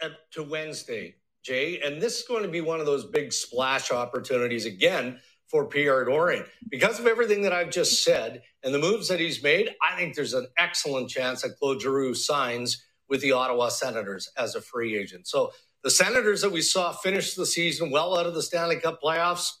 [0.00, 1.80] at to Wednesday, Jay.
[1.80, 6.04] And this is going to be one of those big splash opportunities again for Pierre
[6.04, 6.44] Dorion.
[6.70, 10.14] Because of everything that I've just said and the moves that he's made, I think
[10.14, 14.96] there's an excellent chance that Claude Giroux signs with the Ottawa Senators as a free
[14.96, 15.28] agent.
[15.28, 15.52] So
[15.84, 19.52] the Senators that we saw finish the season well out of the Stanley Cup playoffs,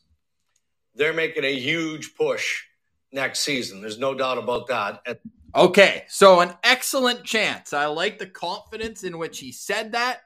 [0.94, 2.64] they're making a huge push
[3.12, 3.80] next season.
[3.80, 5.02] There's no doubt about that.
[5.06, 5.18] And
[5.56, 7.72] Okay, so an excellent chance.
[7.72, 10.20] I like the confidence in which he said that.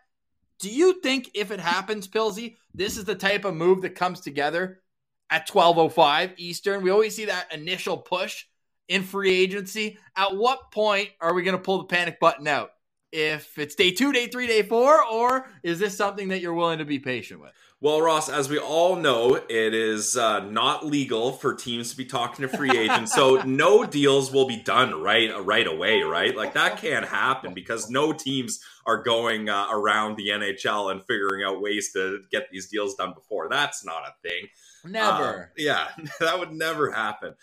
[0.59, 4.19] Do you think if it happens, Pilsy, this is the type of move that comes
[4.19, 4.83] together
[5.31, 6.83] at 12:05 Eastern?
[6.83, 8.47] We always see that initial push
[8.89, 9.99] in free agency.
[10.17, 12.73] At what point are we going to pull the panic button out?
[13.13, 16.79] If it's day 2, day 3, day 4 or is this something that you're willing
[16.79, 17.53] to be patient with?
[17.83, 22.05] Well, Ross, as we all know, it is uh, not legal for teams to be
[22.05, 26.37] talking to free agents, so no deals will be done right right away, right?
[26.37, 31.43] Like that can't happen because no teams are going uh, around the NHL and figuring
[31.43, 33.49] out ways to get these deals done before.
[33.49, 34.49] That's not a thing.
[34.85, 35.45] Never.
[35.45, 35.89] Uh, yeah,
[36.21, 37.35] that would never happen.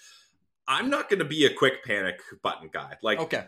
[0.67, 2.97] I'm not going to be a quick panic button guy.
[3.01, 3.45] Like, okay.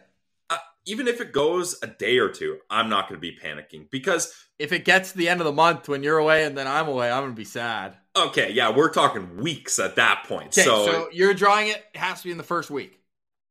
[0.86, 4.34] Even if it goes a day or two, I'm not going to be panicking because
[4.58, 6.88] If it gets to the end of the month when you're away and then I'm
[6.88, 7.98] away, I'm going to be sad.
[8.16, 10.48] okay, yeah, we're talking weeks at that point.
[10.48, 13.00] Okay, so, so, you're drawing it, it has to be in the first week.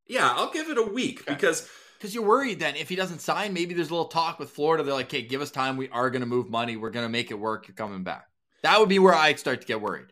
[0.06, 1.34] yeah, I'll give it a week Okay.
[1.34, 4.50] because Because you're worried then if he doesn't sign, maybe there's a little talk with
[4.50, 4.82] Florida.
[4.84, 5.76] They're like, "Okay, give us time.
[5.76, 6.76] We are going to move money.
[6.76, 7.66] We're going to make it work.
[7.68, 8.26] You're coming back."
[8.62, 10.06] That would be where I start to get worried.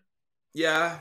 [0.55, 0.99] yeah,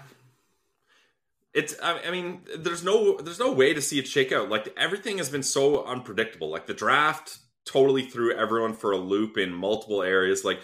[1.56, 1.76] it's.
[1.82, 4.50] I, mean, there's no there's no way to see it shake out.
[4.50, 6.50] Like everything has been so unpredictable.
[6.50, 10.44] Like the draft totally threw everyone for a loop in multiple areas.
[10.44, 10.60] Like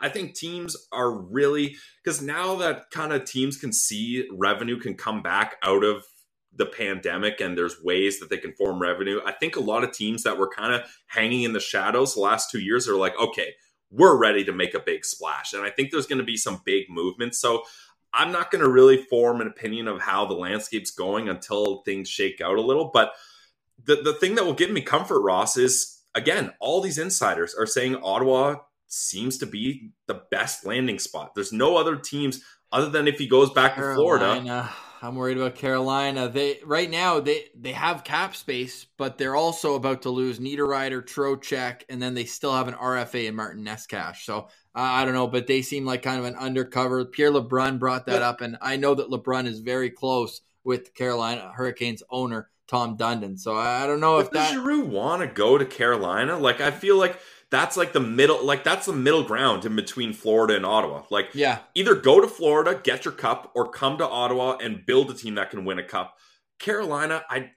[0.00, 4.94] I think teams are really because now that kind of teams can see revenue can
[4.94, 6.04] come back out of
[6.54, 9.20] the pandemic and there's ways that they can form revenue.
[9.26, 12.20] I think a lot of teams that were kind of hanging in the shadows the
[12.20, 13.54] last two years are like, okay,
[13.90, 15.52] we're ready to make a big splash.
[15.52, 17.38] And I think there's going to be some big movements.
[17.40, 17.62] So
[18.12, 22.08] I'm not going to really form an opinion of how the landscape's going until things
[22.08, 22.90] shake out a little.
[22.92, 23.12] But
[23.84, 27.66] the, the thing that will give me comfort, Ross, is again, all these insiders are
[27.66, 28.56] saying Ottawa
[28.88, 31.34] seems to be the best landing spot.
[31.34, 32.42] There's no other teams
[32.72, 34.42] other than if he goes back to Florida.
[35.02, 36.28] I'm worried about Carolina.
[36.28, 41.02] They right now they they have cap space, but they're also about to lose Niederreiter,
[41.02, 44.16] Trocheck, and then they still have an RFA and Martin Necas.
[44.24, 44.38] So
[44.74, 47.04] uh, I don't know, but they seem like kind of an undercover.
[47.04, 51.52] Pierre LeBrun brought that up, and I know that LeBrun is very close with Carolina
[51.54, 53.38] Hurricanes owner Tom Dundon.
[53.38, 54.54] So I, I don't know if But does that.
[54.54, 56.38] Giroux want to go to Carolina?
[56.38, 57.18] Like, I feel like
[57.50, 61.02] that's like the middle, like that's the middle ground in between Florida and Ottawa.
[61.10, 65.10] Like, Yeah, either go to Florida, get your cup, or come to Ottawa and build
[65.10, 66.16] a team that can win a cup.
[66.58, 67.50] Carolina, I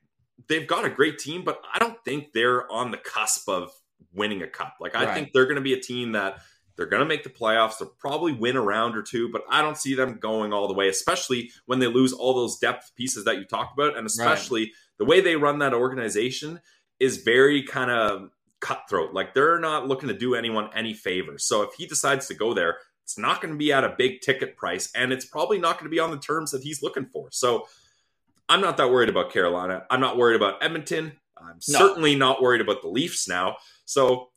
[0.47, 3.71] they've got a great team, but I don't think they're on the cusp of
[4.13, 4.75] winning a cup.
[4.79, 5.13] Like, I Right.
[5.13, 6.39] think they're going to be a team that
[6.75, 7.77] they're going to make the playoffs.
[7.77, 10.73] They'll probably win a round or two, but I don't see them going all the
[10.73, 14.71] way, especially when they lose all those depth pieces that you talked about, and especially
[14.97, 16.61] the way they run that organization
[16.99, 18.29] is very kind of
[18.61, 19.13] cutthroat.
[19.13, 21.45] Like they're not looking to do anyone any favors.
[21.45, 24.21] So if he decides to go there, it's not going to be at a big
[24.21, 27.07] ticket price, and it's probably not going to be on the terms that he's looking
[27.07, 27.29] for.
[27.31, 27.67] So
[28.47, 29.83] I'm not that worried about Carolina.
[29.89, 31.13] I'm not worried about Edmonton.
[31.37, 31.79] I'm no.
[31.79, 33.57] certainly not worried about the Leafs now.
[33.85, 34.29] So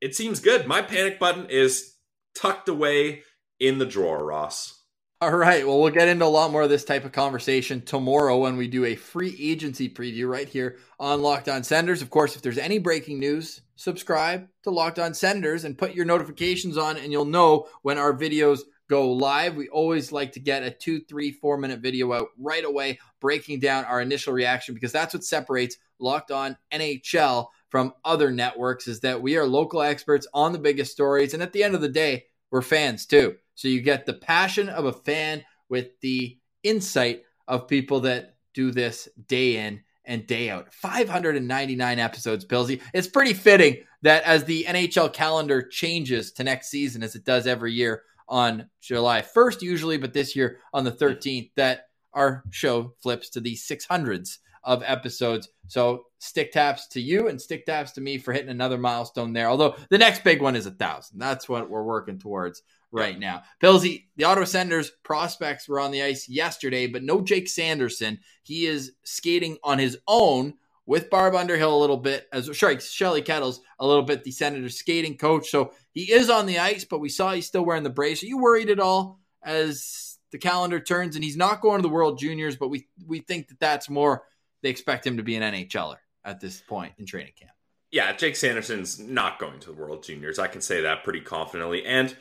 [0.00, 0.66] it seems good.
[0.66, 1.94] My panic button is
[2.34, 3.22] tucked away
[3.58, 4.79] in the drawer, Ross.
[5.22, 5.66] All right.
[5.66, 8.66] Well, we'll get into a lot more of this type of conversation tomorrow when we
[8.68, 12.00] do a free agency preview right here on Locked On Senators.
[12.00, 16.06] Of course, if there's any breaking news, subscribe to Locked On Senators and put your
[16.06, 19.56] notifications on, and you'll know when our videos go live.
[19.56, 23.60] We always like to get a two, three, four minute video out right away, breaking
[23.60, 29.00] down our initial reaction because that's what separates Locked On NHL from other networks is
[29.00, 31.34] that we are local experts on the biggest stories.
[31.34, 33.36] And at the end of the day, we're fans too.
[33.60, 38.70] So you get the passion of a fan with the insight of people that do
[38.70, 40.72] this day in and day out.
[40.72, 42.80] 599 episodes, Pilsy.
[42.94, 47.46] It's pretty fitting that as the NHL calendar changes to next season, as it does
[47.46, 52.94] every year on July 1st, usually, but this year on the 13th, that our show
[53.02, 55.50] flips to the 600s of episodes.
[55.66, 59.48] So stick taps to you and stick taps to me for hitting another milestone there.
[59.48, 61.18] Although the next big one is a thousand.
[61.18, 63.42] That's what we're working towards right now.
[63.62, 68.18] Pilsy, the Ottawa Senators prospects were on the ice yesterday, but no Jake Sanderson.
[68.42, 70.54] He is skating on his own
[70.86, 74.76] with Barb Underhill a little bit, as sorry, Shelly Kettles a little bit, the Senators
[74.76, 75.48] skating coach.
[75.50, 78.22] So he is on the ice, but we saw he's still wearing the brace.
[78.22, 81.94] Are you worried at all as the calendar turns and he's not going to the
[81.94, 84.24] World Juniors, but we we think that that's more
[84.62, 87.52] they expect him to be an NHLer at this point in training camp.
[87.90, 90.38] Yeah, Jake Sanderson's not going to the World Juniors.
[90.38, 91.84] I can say that pretty confidently.
[91.84, 92.16] And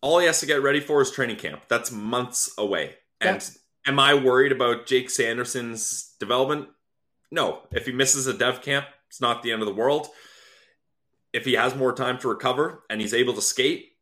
[0.00, 1.62] all he has to get ready for is training camp.
[1.68, 2.94] That's months away.
[3.20, 3.48] And
[3.86, 6.68] am I worried about Jake Sanderson's development?
[7.30, 7.62] No.
[7.72, 10.08] If he misses a dev camp, it's not the end of the world.
[11.32, 13.92] If he has more time to recover and he's able to skate,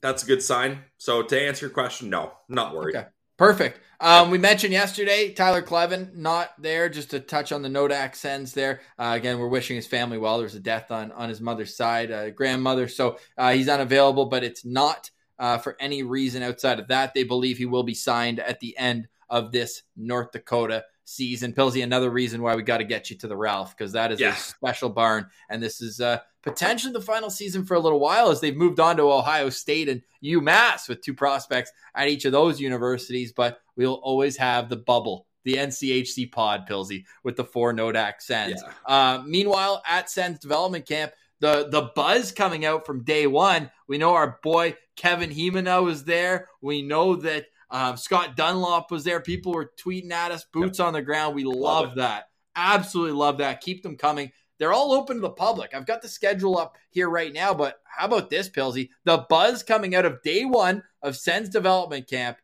[0.00, 0.84] that's a good sign.
[0.98, 2.96] So to answer your question, no, not worried.
[2.96, 3.08] Okay.
[3.36, 3.80] Perfect.
[4.00, 6.88] Um, we mentioned yesterday Tyler Kleven not there.
[6.88, 8.80] Just to touch on the Nodak Sens there.
[8.98, 10.38] Uh, again, we're wishing his family well.
[10.38, 14.26] There's a death on on his mother's side, uh, grandmother, so uh, he's unavailable.
[14.26, 17.14] But it's not uh, for any reason outside of that.
[17.14, 21.52] They believe he will be signed at the end of this North Dakota season.
[21.52, 24.20] Pilsy, another reason why we got to get you to the Ralph because that is
[24.20, 24.34] yeah.
[24.34, 28.30] a special barn, and this is uh, potentially the final season for a little while
[28.30, 32.32] as they've moved on to Ohio State and UMass with two prospects at each of
[32.32, 33.32] those universities.
[33.32, 38.62] But we'll always have the bubble, the NCHC pod, Pilsy, with the four Nodak Sens.
[38.64, 38.72] Yeah.
[38.86, 43.70] Uh, meanwhile, at Sens development camp, the the buzz coming out from day one.
[43.86, 46.48] We know our boy Kevin Hemina was there.
[46.60, 49.20] We know that um, Scott Dunlop was there.
[49.20, 50.86] People were tweeting at us, boots yep.
[50.86, 51.34] on the ground.
[51.34, 52.28] We love, love that.
[52.56, 53.60] Absolutely love that.
[53.60, 54.30] Keep them coming.
[54.58, 55.74] They're all open to the public.
[55.74, 58.90] I've got the schedule up here right now, but how about this, Pilsy?
[59.04, 62.38] The buzz coming out of day one of Sens development camp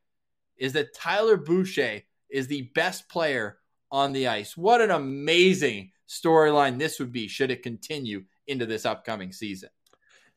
[0.57, 3.59] is that Tyler Boucher is the best player
[3.93, 4.57] on the ice.
[4.57, 9.71] What an amazing storyline this would be should it continue into this upcoming season.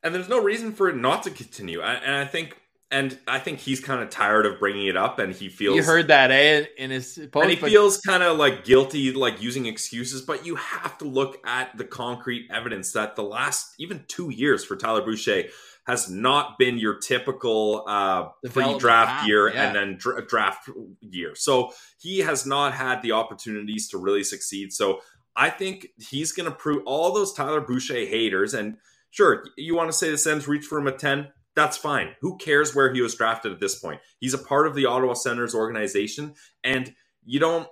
[0.04, 1.80] And there's no reason for it not to continue.
[1.80, 2.56] And I think
[2.90, 5.82] and I think he's kind of tired of bringing it up, and he feels you
[5.82, 6.66] heard that, eh?
[6.78, 7.70] In his post, and he but...
[7.70, 10.22] feels kind of like guilty, like using excuses.
[10.22, 14.64] But you have to look at the concrete evidence that the last even two years
[14.64, 15.44] for Tyler Boucher
[15.86, 19.66] has not been your typical uh, pre-draft year yeah.
[19.66, 21.34] and then dra- draft year.
[21.34, 24.72] So he has not had the opportunities to really succeed.
[24.72, 25.00] So
[25.36, 28.54] I think he's going to prove all those Tyler Boucher haters.
[28.54, 28.76] And
[29.14, 32.16] sure, you want to say the Sens reach for him at ten that's fine.
[32.20, 34.00] Who cares where he was drafted at this point?
[34.18, 36.92] He's a part of the Ottawa Senators organization, and
[37.24, 37.68] you don't.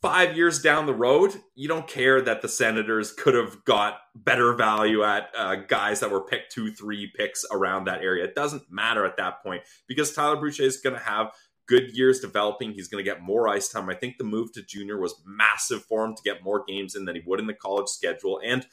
[0.00, 4.52] Five years down the road, you don't care that the Senators could have got better
[4.52, 8.22] value at uh, guys that were picked two, three picks around that area.
[8.22, 11.32] It doesn't matter at that point because Tyler Boucher is going to have
[11.66, 12.70] good years developing.
[12.70, 13.90] He's going to get more ice time.
[13.90, 17.04] I think the move to junior was massive for him to get more games in
[17.04, 18.40] than he would in the college schedule.
[18.44, 18.64] And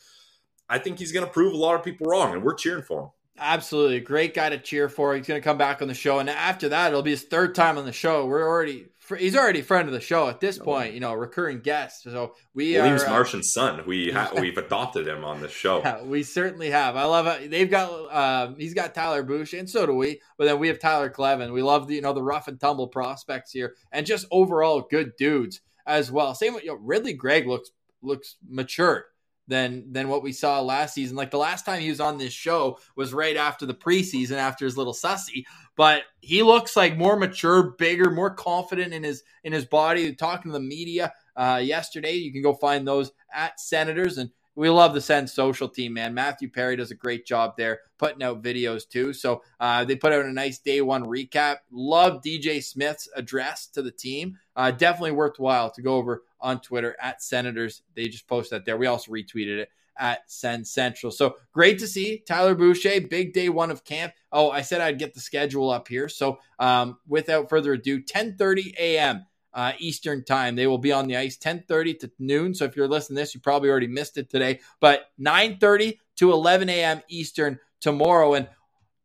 [0.69, 3.03] I think he's going to prove a lot of people wrong, and we're cheering for
[3.03, 3.09] him.
[3.37, 3.99] Absolutely.
[3.99, 5.13] Great guy to cheer for.
[5.15, 6.19] He's going to come back on the show.
[6.19, 8.25] And after that, it'll be his third time on the show.
[8.25, 8.85] We're already,
[9.17, 12.03] he's already a friend of the show at this point, you know, recurring guest.
[12.03, 13.09] So we Williams are.
[13.09, 13.83] Martian's son.
[13.85, 15.81] We ha- we've adopted him on this show.
[15.81, 16.95] Yeah, we certainly have.
[16.95, 17.51] I love it.
[17.51, 20.21] They've got, um, he's got Tyler Bush, and so do we.
[20.37, 21.51] But then we have Tyler Kleven.
[21.51, 25.11] We love the, you know, the rough and tumble prospects here and just overall good
[25.17, 26.33] dudes as well.
[26.35, 29.03] Same with, you know, Ridly Greig looks, looks matured
[29.47, 31.15] than than what we saw last season.
[31.15, 34.65] Like the last time he was on this show was right after the preseason, after
[34.65, 35.43] his little sussy.
[35.75, 40.13] But he looks like more mature, bigger, more confident in his in his body.
[40.15, 44.69] Talking to the media uh, yesterday, you can go find those at Senators and we
[44.69, 46.13] love the Sens social team, man.
[46.13, 49.11] Matthew Perry does a great job there, putting out videos too.
[49.13, 51.57] So uh, they put out a nice day one recap.
[51.71, 54.37] Love DJ Smith's address to the team.
[54.55, 57.81] Uh, definitely worthwhile to go over on Twitter at Senators.
[57.95, 58.77] They just posted that there.
[58.77, 61.11] We also retweeted it at Sen Central.
[61.11, 64.13] So great to see Tyler Boucher, big day one of camp.
[64.31, 66.09] Oh, I said I'd get the schedule up here.
[66.09, 69.25] So um, without further ado, 10:30 a.m.
[69.55, 70.57] Uh, Eastern time.
[70.57, 72.53] They will be on the ice 10:30 to noon.
[72.53, 74.59] So if you're listening to this, you probably already missed it today.
[74.81, 77.01] But 9:30 to 11 a.m.
[77.07, 78.33] Eastern tomorrow.
[78.33, 78.49] And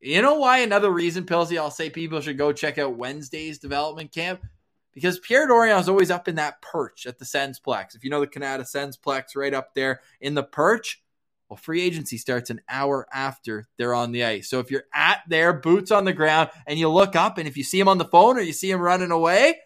[0.01, 0.59] you know why?
[0.59, 4.43] Another reason, Pilsy, I'll say people should go check out Wednesday's development camp
[4.93, 7.95] because Pierre Dorion is always up in that perch at the Sensplex.
[7.95, 11.03] If you know the Canada Sensplex, right up there in the perch.
[11.49, 14.49] Well, free agency starts an hour after they're on the ice.
[14.49, 17.57] So if you're at there, boots on the ground, and you look up, and if
[17.57, 19.57] you see him on the phone or you see him running away,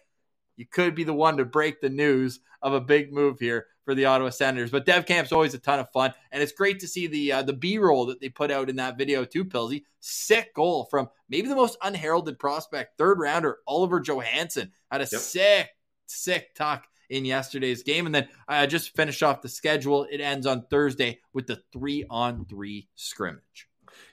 [0.57, 3.93] you could be the one to break the news of a big move here for
[3.93, 4.71] the Ottawa Senators.
[4.71, 7.41] But Dev Camp's always a ton of fun, and it's great to see the uh,
[7.43, 9.45] the B roll that they put out in that video too.
[9.45, 15.07] Pilsy, sick goal from maybe the most unheralded prospect, third rounder Oliver Johansson had a
[15.11, 15.21] yep.
[15.21, 15.69] sick,
[16.07, 18.05] sick tuck in yesterday's game.
[18.05, 20.07] And then I uh, just finished off the schedule.
[20.09, 23.67] It ends on Thursday with the three on three scrimmage.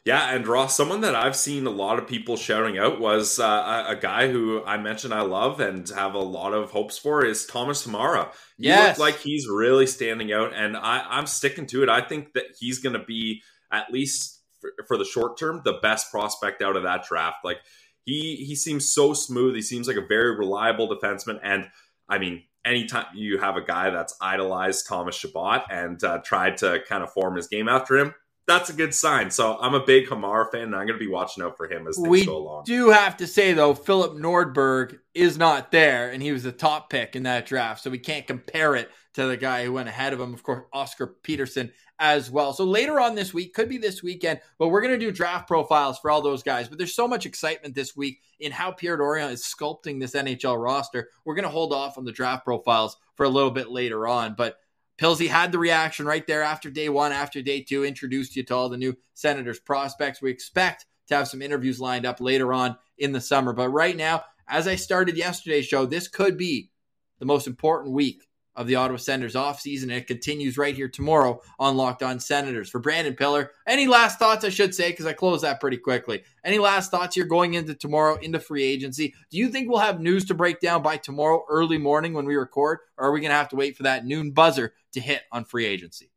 [0.04, 3.84] Yeah, and Ross, someone that I've seen a lot of people shouting out was uh,
[3.88, 7.24] a, a, guy who I mentioned I love and have a lot of hopes for
[7.24, 8.32] is Tomas Hamara.
[8.58, 8.98] He yes.
[8.98, 11.88] like he's really standing out, and I, I'm sticking to it.
[11.88, 15.78] I think that he's going to be at least for, for the short term the
[15.82, 17.44] best prospect out of that draft.
[17.44, 17.58] Like
[18.04, 19.54] he he seems so smooth.
[19.54, 21.68] He seems like a very reliable defenseman, and
[22.08, 26.80] I mean anytime you have a guy that's idolized Thomas Chabot and uh, tried to
[26.88, 28.14] kind of form his game after him,
[28.46, 29.30] that's a good sign.
[29.30, 31.86] So I'm a big Hamar fan, and I'm going to be watching out for him
[31.86, 32.64] as things we go along.
[32.66, 36.52] We do have to say though, Filip Nordberg is not there, and he was the
[36.52, 39.88] top pick in that draft, so we can't compare it to the guy who went
[39.88, 40.34] ahead of him.
[40.34, 42.52] Of course, Oskar Pettersson as well.
[42.52, 45.46] So later on this week, could be this weekend, but we're going to do draft
[45.46, 46.68] profiles for all those guys.
[46.68, 50.60] But there's so much excitement this week in how Pierre Dorion is sculpting this NHL
[50.60, 51.10] roster.
[51.24, 54.34] We're going to hold off on the draft profiles for a little bit later on,
[54.36, 54.56] but
[55.02, 58.54] Pilsy had the reaction right there after day one, after day two, introduced you to
[58.54, 60.22] all the new Senators prospects.
[60.22, 63.52] We expect to have some interviews lined up later on in the summer.
[63.52, 66.70] But right now, as I started yesterday's show, this could be
[67.18, 69.84] the most important week of the Ottawa Senators offseason.
[69.84, 72.68] And it continues right here tomorrow on Locked On Senators.
[72.68, 76.22] For Brandon Piller, any last thoughts, I should say, because I closed that pretty quickly.
[76.44, 79.14] Any last thoughts here going into tomorrow, into free agency?
[79.30, 82.36] Do you think we'll have news to break down by tomorrow early morning when we
[82.36, 82.80] record?
[82.96, 85.44] Or are we going to have to wait for that noon buzzer to hit on
[85.44, 86.10] free agency?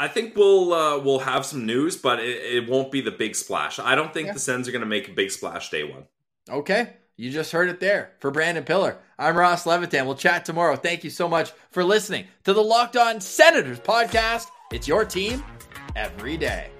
[0.00, 3.34] I think we'll uh, we'll have some news, but it, it, won't be the big
[3.34, 3.80] splash.
[3.80, 4.32] I don't think yeah.
[4.32, 6.04] the Sens are going to make a big splash day one.
[6.48, 6.94] Okay.
[7.18, 8.96] You just heard it there for Brandon Piller.
[9.18, 10.06] I'm Ross Levitan.
[10.06, 10.76] We'll chat tomorrow.
[10.76, 14.46] Thank you so much for listening to the Locked On Senators podcast.
[14.70, 15.42] It's your team
[15.96, 16.70] every day.